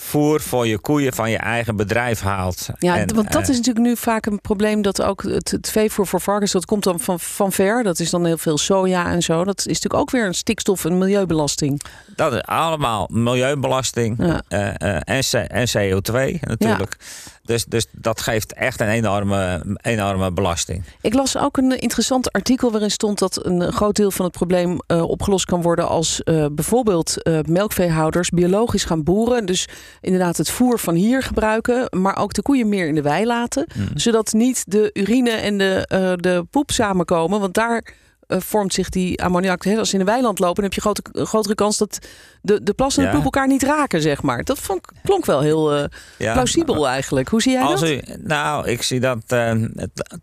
voer 0.00 0.40
voor 0.40 0.66
je 0.66 0.78
koeien 0.78 1.12
van 1.12 1.30
je 1.30 1.36
eigen 1.36 1.76
bedrijf 1.76 2.20
haalt. 2.20 2.68
Ja, 2.78 2.96
en, 2.96 3.14
want 3.14 3.32
dat 3.32 3.42
uh, 3.42 3.48
is 3.48 3.56
natuurlijk 3.56 3.86
nu 3.86 3.96
vaak 3.96 4.26
een 4.26 4.40
probleem 4.40 4.82
dat 4.82 5.02
ook 5.02 5.22
het, 5.22 5.50
het, 5.50 5.70
veevoer 5.70 6.06
voor 6.06 6.20
varkens, 6.20 6.52
dat 6.52 6.64
komt 6.64 6.84
dan 6.84 7.00
van, 7.00 7.20
van 7.20 7.52
ver. 7.52 7.82
Dat 7.82 7.98
is 7.98 8.10
dan 8.10 8.24
heel 8.24 8.38
veel 8.38 8.58
soja 8.58 9.10
en 9.10 9.22
zo. 9.22 9.44
Dat 9.44 9.58
is 9.58 9.66
natuurlijk 9.66 9.94
ook 9.94 10.10
weer 10.10 10.26
een 10.26 10.34
stikstof- 10.34 10.84
en 10.84 10.98
milieubelasting. 10.98 11.80
Dat 12.16 12.32
is 12.32 12.42
allemaal 12.42 13.08
milieubelasting 13.10 14.16
ja. 14.18 14.42
uh, 14.48 14.98
en, 15.04 15.48
en, 15.48 15.68
CO2 15.68 16.40
natuurlijk. 16.40 16.96
Ja. 16.98 17.06
Dus, 17.44 17.64
dus 17.64 17.86
dat 17.92 18.20
geeft 18.20 18.52
echt 18.52 18.80
een 18.80 18.88
enorme, 18.88 19.62
enorme 19.82 20.32
belasting. 20.32 20.84
Ik 21.00 21.14
las 21.14 21.36
ook 21.36 21.56
een 21.56 21.78
interessant 21.78 22.32
artikel 22.32 22.70
waarin 22.70 22.90
stond 22.90 23.18
dat 23.18 23.44
een 23.44 23.72
groot 23.72 23.96
deel 23.96 24.10
van 24.10 24.24
het 24.24 24.34
probleem 24.34 24.78
opgelost 24.86 25.44
kan 25.44 25.62
worden 25.62 25.88
als 25.88 26.20
bijvoorbeeld 26.52 27.16
melkveehouders 27.46 28.30
biologisch 28.30 28.84
gaan 28.84 29.02
boeren. 29.02 29.46
Dus 29.46 29.68
inderdaad 30.00 30.36
het 30.36 30.50
voer 30.50 30.78
van 30.78 30.94
hier 30.94 31.22
gebruiken, 31.22 31.86
maar 32.00 32.16
ook 32.16 32.32
de 32.32 32.42
koeien 32.42 32.68
meer 32.68 32.86
in 32.86 32.94
de 32.94 33.02
wei 33.02 33.26
laten. 33.26 33.66
Mm. 33.74 33.88
Zodat 33.94 34.32
niet 34.32 34.64
de 34.66 34.90
urine 34.92 35.30
en 35.30 35.58
de, 35.58 35.84
de 36.20 36.46
poep 36.50 36.70
samenkomen. 36.70 37.40
Want 37.40 37.54
daar 37.54 37.94
uh, 38.28 38.38
vormt 38.40 38.74
zich 38.74 38.88
die 38.88 39.22
ammoniak. 39.22 39.66
Als 39.66 39.88
ze 39.88 39.94
in 39.94 40.00
een 40.00 40.06
weiland 40.06 40.38
lopen, 40.38 40.54
dan 40.54 40.64
heb 40.64 40.72
je 40.72 40.80
grote, 40.80 41.02
grotere 41.12 41.54
kans 41.54 41.76
dat 41.76 41.98
de, 42.42 42.62
de 42.62 42.72
plas 42.72 42.96
en 42.96 43.04
de 43.04 43.10
poep 43.10 43.24
elkaar 43.24 43.46
niet 43.46 43.62
raken, 43.62 44.02
zeg 44.02 44.22
maar. 44.22 44.44
Dat 44.44 44.58
vond, 44.58 44.80
klonk 45.02 45.24
wel 45.24 45.40
heel 45.40 45.76
uh, 45.76 45.84
ja. 46.18 46.32
plausibel 46.32 46.88
eigenlijk. 46.88 47.28
Hoe 47.28 47.42
zie 47.42 47.52
jij 47.52 47.62
Als 47.62 47.80
dat? 47.80 47.88
U, 47.90 48.00
nou, 48.18 48.68
ik 48.68 48.82
zie 48.82 49.00
dat 49.00 49.18
uh, 49.28 49.52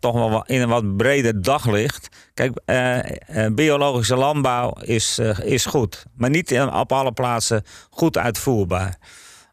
toch 0.00 0.14
wel 0.14 0.44
in 0.46 0.60
een 0.60 0.68
wat 0.68 0.96
breder 0.96 1.42
daglicht. 1.42 2.08
Kijk, 2.34 2.52
biologische 3.54 4.16
landbouw 4.16 4.72
is, 4.80 5.18
is 5.42 5.66
goed, 5.66 6.04
maar 6.14 6.30
niet 6.30 6.60
op 6.72 6.92
alle 6.92 7.12
plaatsen 7.12 7.62
goed 7.90 8.18
uitvoerbaar. 8.18 8.98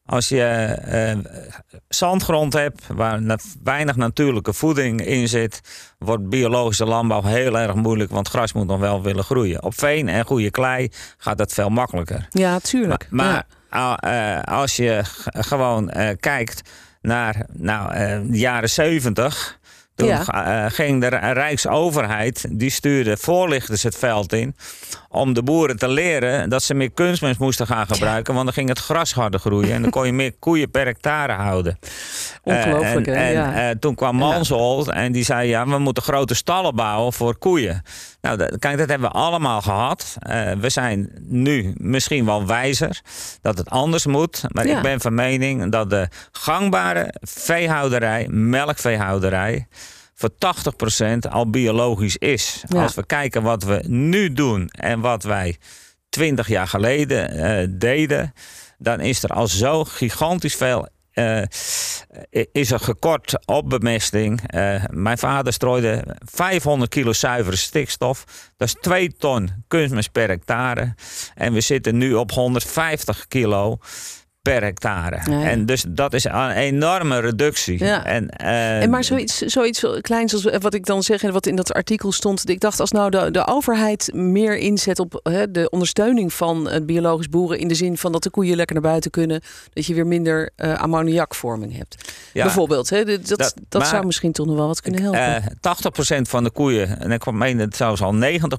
Als 0.05 0.29
je 0.29 0.77
uh, 1.25 1.31
zandgrond 1.87 2.53
hebt 2.53 2.87
waar 2.87 3.21
na 3.21 3.37
weinig 3.63 3.95
natuurlijke 3.95 4.53
voeding 4.53 5.05
in 5.05 5.27
zit, 5.27 5.61
wordt 5.97 6.29
biologische 6.29 6.85
landbouw 6.85 7.23
heel 7.23 7.59
erg 7.59 7.73
moeilijk, 7.73 8.11
want 8.11 8.29
gras 8.29 8.53
moet 8.53 8.67
nog 8.67 8.79
wel 8.79 9.01
willen 9.01 9.23
groeien. 9.23 9.63
Op 9.63 9.73
veen 9.79 10.09
en 10.09 10.25
goede 10.25 10.51
klei 10.51 10.91
gaat 11.17 11.37
dat 11.37 11.53
veel 11.53 11.69
makkelijker. 11.69 12.27
Ja, 12.29 12.59
tuurlijk. 12.59 13.07
Maar, 13.09 13.45
maar 13.69 13.97
ja. 14.01 14.37
uh, 14.37 14.57
als 14.57 14.75
je 14.75 15.01
gewoon 15.23 15.91
uh, 15.97 16.09
kijkt 16.19 16.69
naar 17.01 17.45
nou, 17.51 17.93
de 18.29 18.37
jaren 18.37 18.69
70. 18.69 19.59
Toen 19.95 20.07
ja. 20.07 20.69
ging 20.69 21.01
de 21.01 21.07
Rijksoverheid, 21.07 22.45
die 22.49 22.69
stuurde 22.69 23.17
voorlichters 23.17 23.83
het 23.83 23.97
veld 23.97 24.33
in 24.33 24.55
om 25.09 25.33
de 25.33 25.43
boeren 25.43 25.77
te 25.77 25.87
leren 25.87 26.49
dat 26.49 26.63
ze 26.63 26.73
meer 26.73 26.91
kunstmest 26.91 27.39
moesten 27.39 27.67
gaan 27.67 27.87
gebruiken. 27.87 28.33
Want 28.33 28.45
dan 28.45 28.53
ging 28.53 28.69
het 28.69 28.79
gras 28.79 29.13
harder 29.13 29.39
groeien 29.39 29.73
en 29.73 29.81
dan 29.81 29.91
kon 29.91 30.05
je 30.05 30.13
meer 30.13 30.33
koeien 30.39 30.71
per 30.71 30.85
hectare 30.85 31.33
houden. 31.33 31.79
Ongelooflijk, 32.43 33.07
uh, 33.07 33.13
en, 33.13 33.19
hè? 33.19 33.25
En 33.25 33.33
ja. 33.33 33.69
uh, 33.69 33.75
toen 33.79 33.95
kwam 33.95 34.15
Mansholt 34.15 34.89
en 34.89 35.11
die 35.11 35.23
zei: 35.23 35.47
Ja, 35.47 35.67
we 35.67 35.77
moeten 35.77 36.03
grote 36.03 36.35
stallen 36.35 36.75
bouwen 36.75 37.13
voor 37.13 37.37
koeien. 37.37 37.83
Nou, 38.23 38.37
dat, 38.37 38.59
kijk, 38.59 38.77
dat 38.77 38.89
hebben 38.89 39.09
we 39.09 39.15
allemaal 39.15 39.61
gehad. 39.61 40.15
Uh, 40.29 40.51
we 40.51 40.69
zijn 40.69 41.11
nu 41.19 41.73
misschien 41.77 42.25
wel 42.25 42.45
wijzer 42.45 43.01
dat 43.41 43.57
het 43.57 43.69
anders 43.69 44.05
moet. 44.05 44.43
Maar 44.47 44.67
ja. 44.67 44.77
ik 44.77 44.83
ben 44.83 45.01
van 45.01 45.13
mening 45.13 45.71
dat 45.71 45.89
de 45.89 46.07
gangbare 46.31 47.13
veehouderij, 47.21 48.27
melkveehouderij 48.27 49.67
voor 50.13 50.29
80% 50.29 51.29
al 51.29 51.49
biologisch 51.49 52.17
is. 52.17 52.63
Ja. 52.67 52.83
Als 52.83 52.95
we 52.95 53.05
kijken 53.05 53.43
wat 53.43 53.63
we 53.63 53.83
nu 53.87 54.33
doen 54.33 54.67
en 54.67 54.99
wat 54.99 55.23
wij 55.23 55.57
20 56.09 56.47
jaar 56.47 56.67
geleden 56.67 57.35
uh, 57.35 57.67
deden, 57.79 58.33
dan 58.77 58.99
is 58.99 59.23
er 59.23 59.29
al 59.29 59.47
zo 59.47 59.83
gigantisch 59.83 60.55
veel. 60.55 60.87
Uh, 61.13 61.41
is 62.51 62.71
er 62.71 62.79
gekort 62.79 63.45
op 63.45 63.69
bemesting. 63.69 64.55
Uh, 64.55 64.83
mijn 64.89 65.17
vader 65.17 65.53
strooide 65.53 66.17
500 66.25 66.91
kilo 66.91 67.13
zuivere 67.13 67.55
stikstof. 67.55 68.25
Dat 68.57 68.67
is 68.67 68.75
2 68.81 69.15
ton 69.17 69.49
kunstmest 69.67 70.11
per 70.11 70.27
hectare. 70.27 70.95
En 71.35 71.53
we 71.53 71.61
zitten 71.61 71.97
nu 71.97 72.13
op 72.13 72.31
150 72.31 73.27
kilo 73.27 73.79
per 74.43 74.63
hectare. 74.63 75.31
Ja, 75.31 75.39
ja. 75.39 75.49
En 75.49 75.65
dus 75.65 75.85
dat 75.87 76.13
is 76.13 76.23
een 76.23 76.49
enorme 76.49 77.19
reductie. 77.19 77.83
Ja. 77.83 78.05
En, 78.05 78.29
uh, 78.41 78.81
en 78.81 78.89
maar 78.89 79.03
zoiets, 79.03 79.37
zoiets 79.37 79.85
kleins 80.01 80.33
als 80.33 80.57
wat 80.59 80.73
ik 80.73 80.85
dan 80.85 81.03
zeg 81.03 81.23
en 81.23 81.33
wat 81.33 81.45
in 81.45 81.55
dat 81.55 81.73
artikel 81.73 82.11
stond. 82.11 82.49
Ik 82.49 82.59
dacht 82.59 82.79
als 82.79 82.91
nou 82.91 83.09
de, 83.09 83.31
de 83.31 83.47
overheid 83.47 84.09
meer 84.13 84.57
inzet 84.57 84.99
op 84.99 85.19
hè, 85.23 85.51
de 85.51 85.69
ondersteuning 85.69 86.33
van 86.33 86.69
het 86.69 86.85
biologisch 86.85 87.29
boeren. 87.29 87.59
In 87.59 87.67
de 87.67 87.75
zin 87.75 87.97
van 87.97 88.11
dat 88.11 88.23
de 88.23 88.29
koeien 88.29 88.55
lekker 88.55 88.75
naar 88.75 88.89
buiten 88.89 89.11
kunnen. 89.11 89.41
Dat 89.73 89.85
je 89.85 89.93
weer 89.93 90.07
minder 90.07 90.49
uh, 90.57 90.73
ammoniakvorming 90.73 91.77
hebt. 91.77 92.13
Bijvoorbeeld. 92.33 92.89
Hè, 92.89 93.05
dat 93.05 93.27
dat, 93.27 93.53
dat 93.69 93.81
maar, 93.81 93.89
zou 93.89 94.05
misschien 94.05 94.31
toch 94.31 94.45
nog 94.45 94.55
wel 94.55 94.67
wat 94.67 94.81
kunnen 94.81 95.01
helpen. 95.01 95.53
Uh, 95.61 96.17
80% 96.17 96.21
van 96.21 96.43
de 96.43 96.51
koeien, 96.51 96.99
en 96.99 97.11
ik 97.11 97.31
meen 97.31 97.59
het 97.59 97.75
zelfs 97.75 98.01
al 98.01 98.13
90% 98.13 98.15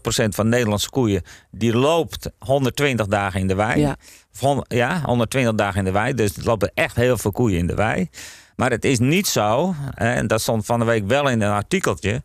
van 0.07 0.45
de 0.45 0.51
Nederlandse 0.51 0.91
koeien. 0.91 1.23
Die 1.51 1.77
loopt 1.77 2.31
120 2.39 3.07
dagen 3.07 3.41
in 3.41 3.49
de 3.49 3.55
wei. 3.55 3.95
Ja. 4.39 4.65
Ja, 4.69 5.01
120 5.05 5.55
dagen 5.55 5.79
in 5.79 5.85
de 5.85 5.91
wei. 5.91 6.15
Dus 6.15 6.37
er 6.37 6.45
lopen 6.45 6.71
echt 6.75 6.97
heel 6.97 7.19
veel 7.19 7.33
koeien 7.33 7.59
in 7.59 7.67
de 7.67 7.75
wei. 7.75 8.09
Maar 8.57 8.71
het 8.71 8.85
is 8.85 8.99
niet 8.99 9.27
zo, 9.27 9.75
en 9.95 10.27
dat 10.27 10.41
stond 10.41 10.67
van 10.67 10.79
de 10.79 10.85
week 10.85 11.07
wel 11.07 11.29
in 11.29 11.41
een 11.41 11.53
artikeltje, 11.53 12.23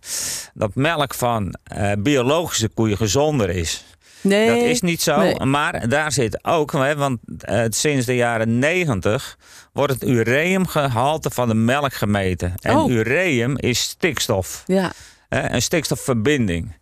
dat 0.54 0.76
melk 0.76 1.14
van 1.14 1.56
uh, 1.78 1.92
biologische 2.00 2.70
koeien 2.70 2.98
gezonder 2.98 3.50
is. 3.50 3.86
Nee, 4.22 4.48
dat 4.48 4.58
is 4.58 4.82
niet 4.82 5.02
zo, 5.02 5.18
nee. 5.18 5.46
maar 5.46 5.90
daar 5.90 6.12
zit 6.12 6.46
ook, 6.46 6.72
hè, 6.72 6.96
want 6.96 7.20
uh, 7.50 7.64
sinds 7.70 8.06
de 8.06 8.16
jaren 8.16 8.60
90 8.60 9.38
wordt 9.74 9.94
het 9.94 10.04
ureumgehalte 10.04 11.30
van 11.30 11.48
de 11.48 11.54
melk 11.54 11.94
gemeten. 11.94 12.54
En 12.62 12.76
oh. 12.76 12.92
ureum 12.92 13.58
is 13.58 13.80
stikstof, 13.80 14.64
ja. 14.66 14.92
uh, 15.30 15.44
een 15.50 15.62
stikstofverbinding. 15.62 16.76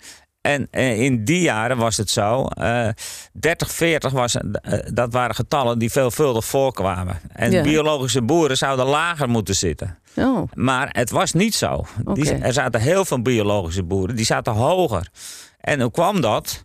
En 0.48 0.68
uh, 0.72 1.00
in 1.02 1.26
die 1.26 1.42
jaren 1.42 1.78
was 1.78 1.98
het 1.98 2.10
zo. 2.10 2.48
Uh, 2.62 2.88
30, 3.34 3.72
40 3.72 4.12
was, 4.12 4.36
uh, 4.36 4.42
dat 4.94 5.14
waren 5.14 5.36
getallen 5.36 5.80
die 5.80 5.92
veelvuldig 5.92 6.46
voorkwamen. 6.46 7.20
En 7.34 7.52
Ja. 7.52 7.62
biologische 7.64 8.22
boeren 8.22 8.58
zouden 8.58 8.86
lager 8.86 9.30
moeten 9.30 9.56
zitten. 9.56 9.98
Oh, 10.16 10.52
Maar 10.54 10.90
het 10.92 11.10
was 11.10 11.34
niet 11.34 11.56
zo. 11.56 11.86
Die, 12.14 12.32
er 12.34 12.54
zaten 12.54 12.82
heel 12.82 13.06
veel 13.06 13.22
biologische 13.22 13.84
boeren, 13.84 14.16
die 14.16 14.26
zaten 14.26 14.54
hoger. 14.54 15.08
En 15.60 15.82
hoe 15.82 15.92
kwam 15.92 16.22
dat? 16.22 16.64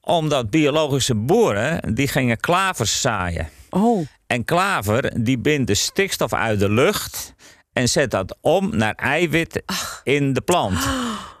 Omdat 0.00 0.50
biologische 0.50 1.14
boeren, 1.14 1.94
die 1.94 2.08
gingen 2.08 2.40
klavers 2.40 3.00
zaaien. 3.00 3.48
oh. 3.70 4.06
En 4.26 4.44
klaver, 4.44 5.24
die 5.24 5.38
bindt 5.38 5.66
de 5.66 5.74
stikstof 5.74 6.32
uit 6.32 6.58
de 6.60 6.70
lucht 6.70 7.34
en 7.72 7.88
zet 7.88 8.10
dat 8.10 8.36
om 8.40 8.76
naar 8.76 8.94
eiwit 8.94 9.62
in 10.02 10.32
de 10.32 10.40
plant. 10.40 10.78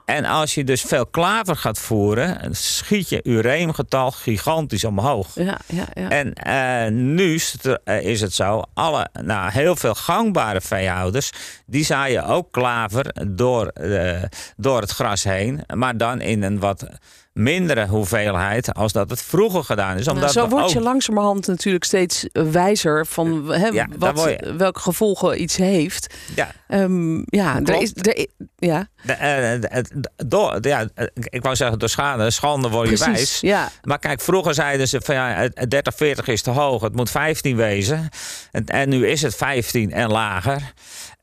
En 0.04 0.24
als 0.24 0.54
je 0.54 0.64
dus 0.64 0.82
veel 0.82 1.06
klaver 1.06 1.56
gaat 1.56 1.78
voeren, 1.78 2.54
schiet 2.56 3.08
je 3.08 3.20
ureemgetal 3.22 4.10
gigantisch 4.10 4.84
omhoog. 4.84 5.34
Ja, 5.34 5.58
ja, 5.66 5.86
ja. 5.94 6.08
En 6.08 6.32
eh, 6.32 6.92
nu 6.92 7.34
is 7.34 7.52
het, 7.52 7.80
eh, 7.84 8.04
is 8.04 8.20
het 8.20 8.32
zo, 8.32 8.62
alle, 8.74 9.08
nou, 9.22 9.50
heel 9.50 9.76
veel 9.76 9.94
gangbare 9.94 10.60
veehouders, 10.60 11.30
die 11.66 11.84
zaaien 11.84 12.24
ook 12.24 12.52
klaver 12.52 13.14
door, 13.28 13.66
eh, 13.66 14.22
door 14.56 14.80
het 14.80 14.90
gras 14.90 15.24
heen. 15.24 15.64
Maar 15.74 15.96
dan 15.96 16.20
in 16.20 16.42
een 16.42 16.58
wat 16.58 16.86
mindere 17.34 17.86
hoeveelheid 17.86 18.74
als 18.74 18.92
dat 18.92 19.10
het 19.10 19.22
vroeger 19.22 19.64
gedaan 19.64 19.96
is. 19.98 20.04
Nou, 20.04 20.16
Omdat 20.16 20.32
zo 20.32 20.48
word 20.48 20.62
ook- 20.64 20.68
je 20.70 20.80
langzamerhand 20.80 21.46
natuurlijk 21.46 21.84
steeds 21.84 22.26
wijzer 22.32 23.06
van 23.06 23.44
Ja, 23.72 23.86
wat, 23.98 24.22
je- 24.22 24.54
welke 24.56 24.80
gevolgen 24.80 25.42
iets 25.42 25.56
heeft. 25.56 26.14
Ja, 26.34 26.50
Ehm, 26.68 27.16
ja, 27.26 27.60
er 27.64 27.80
is, 27.82 27.92
er, 27.94 28.26
ja, 28.56 28.88
de, 29.02 29.12
eh, 29.12 29.82
door, 30.26 30.58
ja, 30.60 30.88
ik 31.14 31.42
wou 31.42 31.56
zeggen 31.56 31.78
door 31.78 31.88
schade, 31.88 32.30
schande 32.30 32.68
word 32.68 32.88
je 32.88 32.94
precies. 32.96 33.14
wijs. 33.14 33.40
Ja, 33.40 33.70
Maar 33.82 33.98
kijk, 33.98 34.20
vroeger 34.20 34.54
zeiden 34.54 34.88
ze 34.88 35.00
van 35.04 35.14
ja, 35.14 35.28
het- 35.28 35.58
het 35.58 35.70
30, 35.70 35.94
40 35.94 36.26
is 36.28 36.42
te 36.42 36.50
hoog, 36.50 36.82
het 36.82 36.96
moet 36.96 37.10
15 37.10 37.56
wezen. 37.56 38.08
En, 38.50 38.64
en 38.66 38.88
nu 38.88 39.06
is 39.08 39.22
het 39.22 39.34
15 39.34 39.92
en 39.92 40.08
lager. 40.10 40.72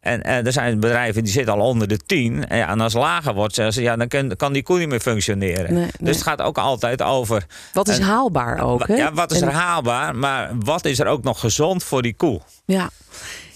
En, 0.01 0.21
eh, 0.21 0.45
er 0.45 0.51
zijn 0.51 0.79
bedrijven 0.79 1.23
die 1.23 1.31
zitten 1.31 1.53
al 1.53 1.59
onder 1.59 1.87
de 1.87 1.97
10. 1.97 2.47
En, 2.47 2.57
ja, 2.57 2.67
en 2.69 2.79
als 2.81 2.93
het 2.93 3.01
lager 3.01 3.33
wordt, 3.33 3.53
zeggen 3.55 3.73
ze 3.73 3.81
ja, 3.81 3.95
dan 3.95 4.07
kan, 4.07 4.35
kan 4.35 4.53
die 4.53 4.63
koe 4.63 4.79
niet 4.79 4.87
meer 4.87 4.99
functioneren. 4.99 5.73
Nee, 5.73 5.81
nee. 5.83 5.91
Dus 5.99 6.15
het 6.15 6.25
gaat 6.25 6.41
ook 6.41 6.57
altijd 6.57 7.01
over 7.01 7.43
wat 7.73 7.87
is 7.87 7.97
En- 7.97 8.03
haalbaar 8.03 8.59
ook. 8.63 8.87
Hè? 8.87 8.95
ja, 8.95 9.13
wat 9.13 9.31
is 9.31 9.41
En- 9.41 9.47
er 9.47 9.53
haalbaar, 9.53 10.15
maar 10.15 10.51
wat 10.59 10.85
is 10.85 10.99
er 10.99 11.07
ook 11.07 11.23
nog 11.23 11.39
gezond 11.39 11.83
voor 11.83 12.01
die 12.01 12.13
koe? 12.15 12.41
Ja. 12.65 12.89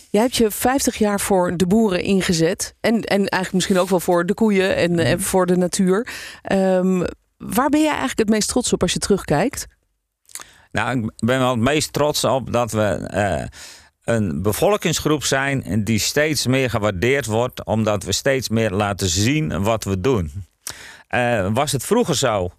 Jij 0.10 0.22
hebt 0.24 0.36
je 0.36 0.52
50 0.52 0.96
jaar 0.98 1.20
voor 1.20 1.58
de 1.58 1.68
boeren 1.68 2.02
ingezet. 2.02 2.75
En, 2.82 2.94
en 3.02 3.18
eigenlijk 3.18 3.54
misschien 3.54 3.78
ook 3.80 3.90
wel 3.90 4.00
voor 4.00 4.25
de 4.25 4.34
koeien 4.34 4.75
en, 4.75 4.92
Mhm. 4.92 5.00
en 5.00 5.22
voor 5.22 5.46
de 5.46 5.58
natuur. 5.58 6.08
Ehm, 6.42 7.04
waar 7.38 7.70
ben 7.70 7.80
jij 7.80 7.90
eigenlijk 7.90 8.20
het 8.20 8.30
meest 8.30 8.50
trots 8.50 8.74
op 8.74 8.82
als 8.82 8.94
je 8.94 9.00
terugkijkt? 9.00 9.66
Nou, 10.72 10.98
ik 11.00 11.12
ben 11.16 11.40
wel 11.40 11.50
het 11.50 11.60
meest 11.60 11.94
trots 11.94 12.24
op 12.24 12.52
dat 12.54 12.72
we 12.72 12.84
eh, 13.08 13.44
een 14.06 14.42
bevolkingsgroep 14.42 15.24
zijn 15.24 15.84
die 15.84 16.00
steeds 16.00 16.48
meer 16.48 16.70
gewaardeerd 16.70 17.26
wordt, 17.26 17.66
omdat 17.66 18.04
we 18.04 18.12
steeds 18.12 18.50
meer 18.50 18.72
laten 18.72 19.08
zien 19.08 19.64
wat 19.64 19.84
we 19.84 20.00
doen. 20.00 20.32
Eh, 21.08 21.48
was 21.54 21.72
het 21.72 21.86
vroeger 21.86 22.16
zo 22.16 22.52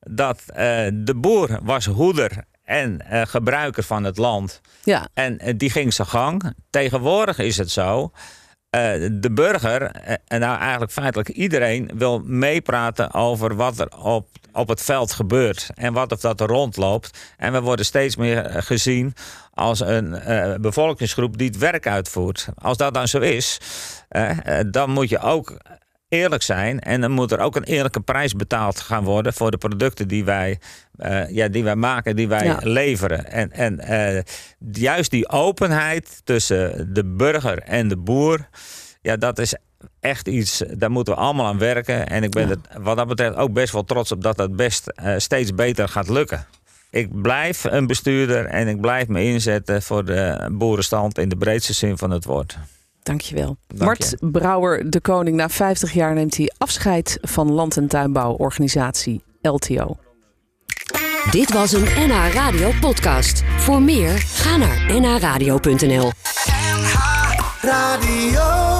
dat 0.00 0.42
eh, 0.46 0.56
de 0.92 1.14
boer 1.14 1.58
was 1.62 1.86
hoeder 1.86 2.44
en 2.64 3.00
eh, 3.00 3.22
gebruiker 3.26 3.82
van 3.82 4.04
het 4.04 4.16
land 4.16 4.60
Ja, 4.84 5.08
en 5.14 5.56
die 5.56 5.70
ging 5.70 5.94
zijn 5.94 6.08
gang. 6.08 6.54
Tegenwoordig 6.70 7.38
is 7.38 7.56
het 7.56 7.70
zo. 7.70 8.12
Eh, 8.74 9.08
de 9.12 9.30
burger, 9.30 9.82
eh, 9.82 10.14
en 10.26 10.40
nou 10.40 10.58
eigenlijk 10.58 10.92
feitelijk 10.92 11.28
iedereen, 11.28 11.90
wil 11.94 12.22
meepraten 12.24 13.12
over 13.12 13.56
wat 13.56 13.78
er 13.78 13.98
op, 13.98 14.28
op 14.52 14.68
het 14.68 14.82
veld 14.82 15.12
gebeurt. 15.12 15.70
En 15.74 15.92
wat 15.92 16.12
of 16.12 16.20
dat 16.20 16.40
er 16.40 16.46
rondloopt. 16.46 17.18
En 17.36 17.52
we 17.52 17.60
worden 17.60 17.84
steeds 17.84 18.16
meer 18.16 18.44
eh, 18.44 18.62
gezien 18.62 19.14
als 19.52 19.80
een 19.80 20.20
bevolkingsgroep 20.60 21.38
die 21.38 21.46
het 21.46 21.58
werk 21.58 21.86
uitvoert. 21.86 22.48
Als 22.54 22.76
dat 22.76 22.94
dan 22.94 23.08
zo 23.08 23.18
is, 23.18 23.60
dan 24.66 24.90
moet 24.90 25.08
je 25.08 25.18
ook 25.18 25.56
eerlijk 26.14 26.42
zijn. 26.42 26.80
En 26.80 27.00
dan 27.00 27.10
moet 27.10 27.32
er 27.32 27.38
ook 27.38 27.56
een 27.56 27.64
eerlijke 27.64 28.00
prijs 28.00 28.32
betaald 28.32 28.80
gaan 28.80 29.04
worden 29.04 29.32
voor 29.32 29.50
de 29.50 29.56
producten 29.56 30.08
die 30.08 30.24
wij, 30.24 30.58
eh, 30.96 31.28
ja, 31.30 31.48
die 31.48 31.64
wij 31.64 31.76
maken, 31.76 32.16
die 32.16 32.28
wij 32.28 32.44
Ja. 32.44 32.58
leveren. 32.62 33.26
En, 33.30 33.52
en 33.52 33.80
eh, 33.80 34.22
juist 34.72 35.10
die 35.10 35.28
openheid 35.28 36.20
tussen 36.24 36.92
de 36.94 37.04
burger 37.04 37.58
en 37.58 37.88
de 37.88 37.96
boer, 37.96 38.48
ja, 39.02 39.16
dat 39.16 39.38
is 39.38 39.54
echt 40.00 40.28
iets, 40.28 40.62
daar 40.76 40.90
moeten 40.90 41.14
we 41.14 41.20
allemaal 41.20 41.46
aan 41.46 41.58
werken. 41.58 42.08
En 42.08 42.22
ik 42.22 42.30
ben 42.30 42.48
Ja. 42.48 42.54
er 42.74 42.82
wat 42.82 42.96
dat 42.96 43.06
betreft 43.08 43.36
ook 43.36 43.52
best 43.52 43.72
wel 43.72 43.84
trots 43.84 44.12
op 44.12 44.22
dat 44.22 44.36
dat 44.36 44.56
best 44.56 44.86
eh, 44.88 45.14
steeds 45.16 45.54
beter 45.54 45.88
gaat 45.88 46.08
lukken. 46.08 46.46
Ik 46.90 47.22
blijf 47.22 47.64
een 47.64 47.86
bestuurder 47.86 48.46
en 48.46 48.68
ik 48.68 48.80
blijf 48.80 49.08
me 49.08 49.24
inzetten 49.24 49.82
voor 49.82 50.04
de 50.04 50.48
boerenstand 50.52 51.18
in 51.18 51.28
de 51.28 51.36
breedste 51.36 51.72
zin 51.72 51.98
van 51.98 52.10
het 52.10 52.24
woord. 52.24 52.56
Dankjewel. 53.04 53.56
Dank 53.66 53.82
Mart 53.82 54.14
Brouwer, 54.20 54.90
de 54.90 55.00
koning. 55.00 55.36
Na 55.36 55.48
50 55.48 55.92
jaar 55.92 56.14
neemt 56.14 56.36
hij 56.36 56.52
afscheid 56.58 57.18
van 57.20 57.52
land- 57.52 57.76
en 57.76 57.88
tuinbouworganisatie 57.88 59.22
LTO. 59.40 59.96
Dit 61.30 61.52
was 61.52 61.72
een 61.72 61.84
NH 61.96 62.32
Radio 62.32 62.70
podcast. 62.80 63.42
Voor 63.56 63.82
meer, 63.82 64.18
ga 64.18 64.56
naar 64.56 65.00
nhradio.nl. 65.00 66.12
Radio. 67.60 68.73